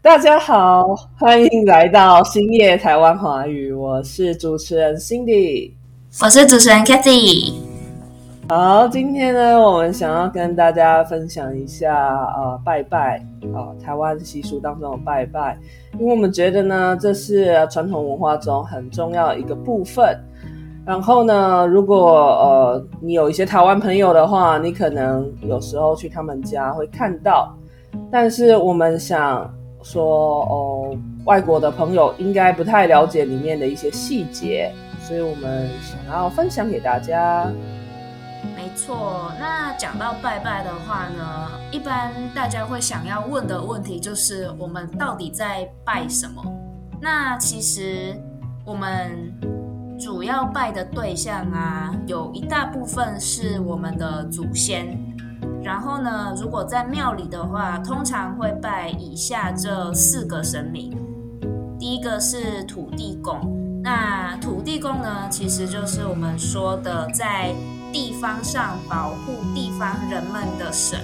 [0.00, 5.72] 大家好，欢迎来到星夜台湾华语，我是主持人 Cindy，
[6.22, 7.52] 我是主持人 Kathy。
[8.48, 13.20] 好，今天呢，我们想要跟大家分享一下呃拜拜
[13.52, 15.58] 啊，台湾习俗当中的拜拜，
[15.98, 20.16] 因为我们觉得呢，这是传统文化中很重要一个部分。
[20.86, 27.52] 然后呢，如果呃你有一些台湾朋友的话，你可能有时候去他们家会看到，
[28.12, 29.52] 但是我们想。
[29.90, 30.94] 说哦，
[31.24, 34.70] 外国的朋友应该不太了解里面的一些细节，
[35.00, 37.50] 所以我们想要分享给大家。
[38.54, 46.44] 没错，那讲到拜拜的话呢，一般大家会想要问的问题就是我们到底在拜什么？
[47.00, 48.14] 那其实
[48.66, 49.32] 我们
[49.98, 54.98] 主要拜的对象啊，有一大部分是我们的祖先。
[55.62, 60.96] 然后呢，如果在庙里的话，通常会拜以下这四个神明。
[61.78, 67.54] 第一个是土地公，那土地公呢，其实就是我们说的在
[67.92, 70.98] 地方上保护地方人们的神。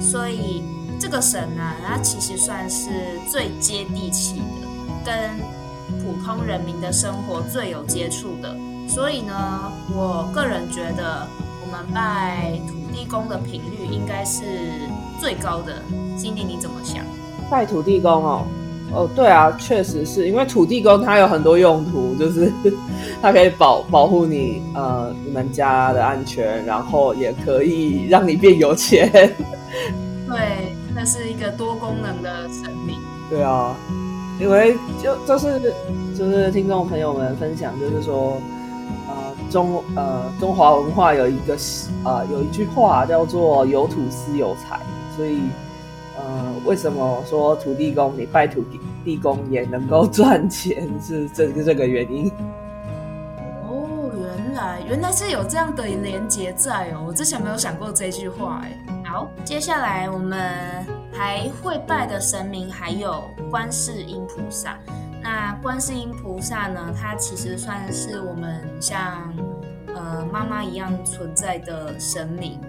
[0.00, 0.62] 所以
[0.98, 2.90] 这个神呢，它其实算是
[3.28, 4.66] 最接地气的，
[5.04, 5.14] 跟
[6.02, 8.54] 普通人民的生活最有接触的。
[8.88, 11.26] 所以呢，我个人觉得
[11.62, 12.83] 我们拜土。
[12.94, 14.44] 地公的频率应该是
[15.20, 15.82] 最高的，
[16.16, 17.04] 心里你怎么想？
[17.50, 18.46] 拜土地公哦，
[18.92, 22.52] 哦，对啊，确实是因为土地公它有很多用途，就是
[23.20, 29.10] 它可以保保护你呃你们家的安全，然后也可以让你变有钱。
[30.30, 32.96] 对，那是一个多功能的神明。
[33.28, 33.74] 对啊，
[34.40, 35.60] 因为就就是
[36.16, 38.38] 就是听众朋友们分享，就是说。
[39.50, 41.56] 中呃，中华文化有一个
[42.04, 44.80] 呃，有一句话叫做“有土司有财”，
[45.16, 45.42] 所以
[46.16, 52.30] 呃，为什么说土地公你拜土地地公也能够赚钱， 是这个这个原因？
[53.68, 58.78] 哦，原来原来是有这样的连结在哦，我之前没有想过这句话哎。
[59.06, 60.50] 好，接下来我们
[61.12, 64.76] 还会拜的神明还有观世音菩萨。
[65.24, 66.94] 那观世音菩萨呢？
[66.94, 69.34] 它其实算是我们像
[69.94, 72.60] 呃妈妈一样存在的神明。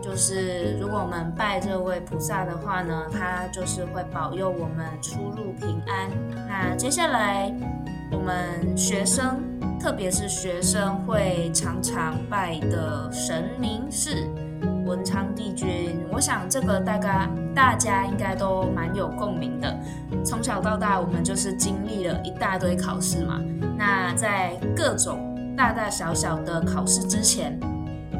[0.00, 6.08] 就是如果我们拜这位菩萨的话呢，他就是会保佑我们出入平安。
[6.46, 7.52] 那接下来
[8.12, 9.42] 我们学生，
[9.80, 14.28] 特别是学生会常常拜的神明是。
[14.88, 19.78] 文昌帝君，我想这个大概大家应该都蛮有共鸣的。
[20.24, 23.38] 从小到大，我们就是经历了一大堆考试嘛。
[23.76, 27.60] 那在各种大大小小的考试之前，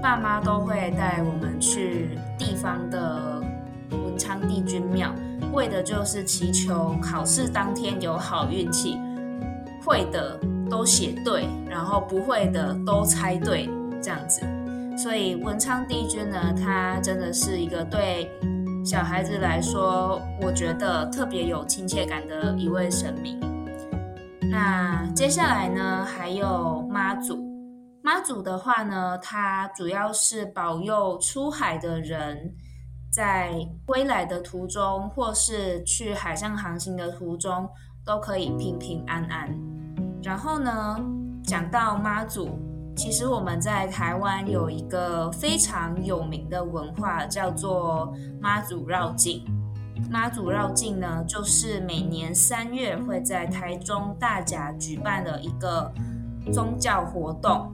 [0.02, 3.42] 爸妈都会带我们去地方的
[3.90, 5.10] 文昌帝君庙，
[5.54, 8.98] 为的就是祈求考试当天有好运气，
[9.86, 13.70] 会的都写对，然后不会的都猜对，
[14.02, 14.42] 这样子。
[15.00, 18.28] 所以文昌帝君呢，他真的是一个对
[18.84, 23.38] 小孩子来说，我觉得特别有亲切感的一位神明。
[24.50, 27.38] 那接下来呢，还有妈祖。
[28.02, 32.52] 妈祖的话呢，他主要是保佑出海的人
[33.12, 33.52] 在
[33.86, 37.68] 归来的途中，或是去海上航行的途中，
[38.04, 39.48] 都可以平平安安。
[40.24, 40.98] 然后呢，
[41.44, 42.67] 讲到妈祖。
[42.98, 49.44] 其实我们在台湾有一个非常有名的文化，叫做妈祖绕境。
[50.10, 55.92] 妈祖绕境呢，就是每年三月会在台中大甲举办的一个
[56.52, 57.72] 宗教活动。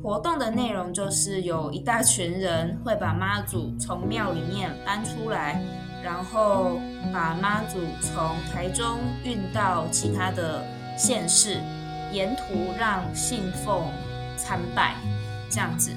[0.00, 5.60] 活动的内容就是有一大群人会把妈祖从庙里面搬出来，
[6.00, 6.78] 然后
[7.12, 8.22] 把妈祖从
[8.52, 10.64] 台中运到其他的
[10.96, 11.58] 县市，
[12.12, 12.44] 沿途
[12.78, 13.82] 让信奉。
[14.44, 14.94] 参拜
[15.50, 15.90] 这样子，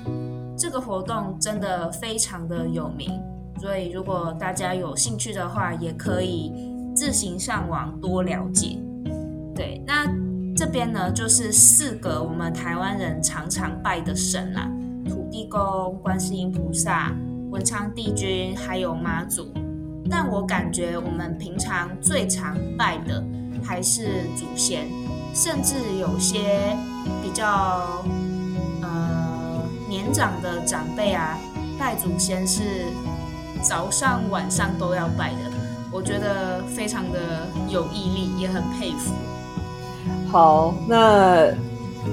[0.57, 3.11] 这个活动真的非常的有名，
[3.59, 6.53] 所以如果大家有兴趣的话，也可以
[6.95, 8.79] 自行上网多了解。
[9.53, 10.07] 对，那
[10.55, 14.69] 这边呢就是四个我们台湾人常常拜的神啦：
[15.09, 17.11] 土地公、观世音菩萨、
[17.51, 19.51] 文昌帝君，还有妈祖。
[20.09, 23.21] 但我感觉我们平常最常拜的
[23.61, 24.87] 还是祖先，
[25.33, 26.75] 甚至有些
[27.21, 28.05] 比较。
[29.87, 31.37] 年长的长辈啊，
[31.79, 32.85] 拜祖先是
[33.61, 35.51] 早上晚上都要拜的，
[35.91, 39.13] 我觉得非常的有毅力，也很佩服。
[40.29, 41.47] 好，那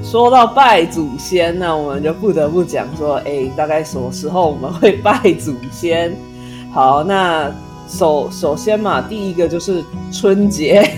[0.02, 6.14] 说到拜祖先，那我们就不得不讲说，哎，大概什么时候我们会拜祖先？
[6.72, 7.52] 好，那
[7.88, 10.88] 首首先嘛，第一个就是春节，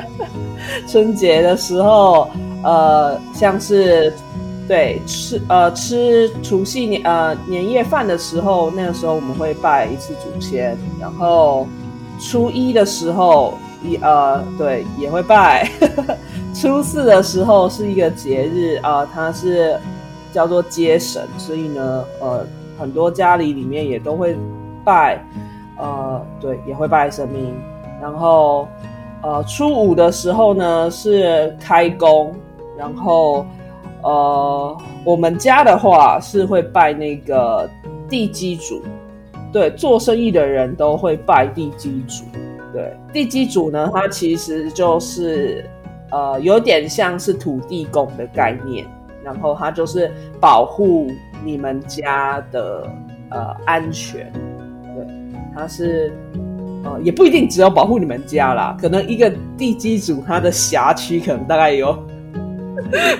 [0.86, 2.28] 春节的时候，
[2.62, 4.12] 呃，像是
[4.68, 11.66] 对吃呃吃除夕年呃年夜饭的时候，那个时候我们会拜一次祖先，然后
[12.20, 15.70] 初一的时候一呃对也会拜，
[16.54, 19.78] 初四的时候是一个节日啊、它是
[20.32, 22.46] 叫做接神，所以呢呃
[22.78, 24.36] 很多家里里面也都会
[24.84, 25.22] 拜。
[25.78, 27.54] 呃，对，也会拜神明。
[28.00, 28.66] 然后，
[29.22, 32.34] 呃，初五的时候呢是开工，
[32.78, 33.44] 然后，
[34.06, 37.68] 呃，我们家的话是会拜那个
[38.08, 38.80] 地基主，
[39.52, 42.24] 对，做生意的人都会拜地基主。
[42.72, 45.68] 对，地基主呢，它其实就是
[46.12, 48.86] 呃，有点像是土地公的概念，
[49.24, 51.08] 然后它就是保护
[51.44, 52.88] 你们家的
[53.30, 54.32] 呃安全。
[54.94, 55.04] 对
[55.52, 56.12] 它是，
[56.84, 61.98] 呃，也不一定只有保护你们家啦，可能一个地基主他的辖区可能大概有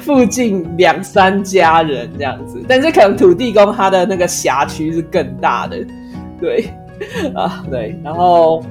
[0.01, 5.85] 附近两三家人这样子，但是可能土地公他的那个辖区是更大的，
[6.41, 6.69] 对，
[7.35, 8.65] 啊对，然后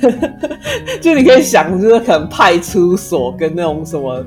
[1.00, 4.24] 就你可以想，就是可能派出所跟那种什么，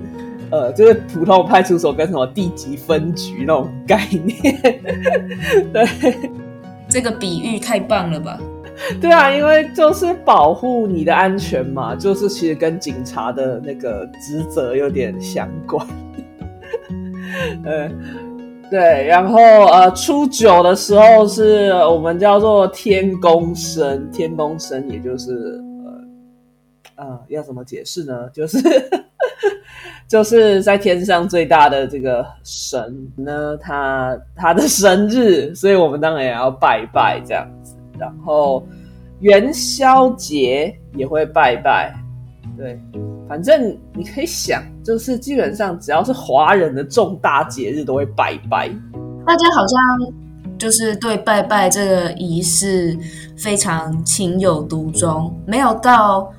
[0.49, 4.35] 呃，就是普通派出所跟什么地级分局那种概念，
[5.71, 6.29] 对。
[6.89, 8.37] 这个比喻太棒了吧？
[9.01, 15.85] 对啊，因为就是保护你的安全嘛，就是其实跟警察的那个职责有点相关。
[17.63, 17.89] 呃，
[18.69, 25.61] 对，然后呃，初九的时候是我们叫做天公生，天公生也就是
[26.97, 28.29] 呃呃，要怎么解释呢？
[28.33, 28.57] 就是。
[30.07, 37.75] 就是在天上最大的这个神呢，他他的生日，所以我们当然也要拜拜这样子。
[38.01, 38.65] 然后
[39.19, 41.93] 元宵节也会拜拜，
[42.57, 42.81] 对，
[43.29, 48.67] 反正你可以想，就是基本上只要是华人的重大节日都会拜拜。
[49.23, 50.13] 大家好像
[50.57, 52.97] 就是对拜拜这个仪式
[53.37, 56.33] 非常情有独钟，没有到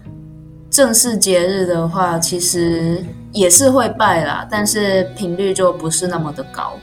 [0.68, 3.00] 正式节日的话，其实。
[3.34, 6.74] 也是会拜啦，但是频率就不是那么的高。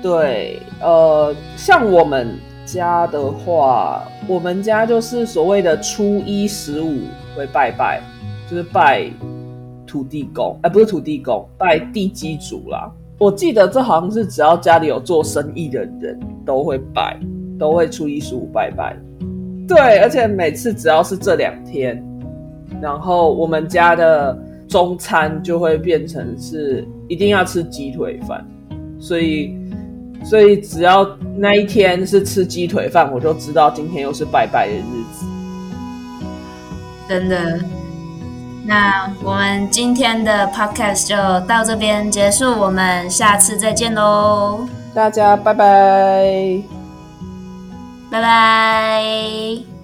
[0.00, 2.38] 对，呃，像我们
[2.72, 6.98] 家的话，我们家就是所谓的初一十五
[7.36, 8.00] 会拜拜，
[8.50, 9.10] 就是拜
[9.86, 12.90] 土地公，哎，不是土地公，拜地基主啦。
[13.18, 17.18] 我记得这好像是只要家里有做生意的人都会拜，
[17.58, 18.96] 都会初一十五拜拜。
[19.66, 22.02] 对，而且每次只要是这两天，
[22.80, 24.38] 然后我们家的。
[24.68, 28.46] 中餐就会变成是一定要吃鸡腿饭，
[29.00, 29.56] 所以
[30.24, 34.82] 所以只要那一天是吃鸡腿饭，我就知道今天又是拜拜的日
[35.12, 35.26] 子。
[37.08, 37.58] 真的，
[38.66, 41.16] 那我们今天的 podcast 就
[41.46, 44.60] 到这边结束，我们下次再见喽，
[44.94, 46.62] 大家拜拜，
[48.10, 49.77] 拜拜。